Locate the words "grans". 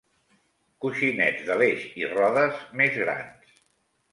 3.05-3.57